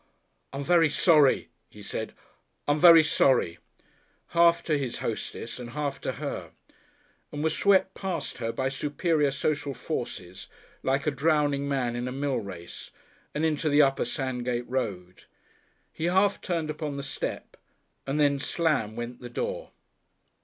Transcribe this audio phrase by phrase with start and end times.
[0.51, 2.13] "I'm very sorry," he said;
[2.67, 3.59] "I'm very sorry,"
[4.29, 6.53] half to his hostess and half to her,
[7.31, 10.47] and was swept past her by superior social forces
[10.81, 12.89] like a drowning man in a mill race
[13.35, 15.25] and into the Upper Sandgate Road.
[15.93, 17.55] He half turned upon the step,
[18.07, 19.69] and then slam went the door....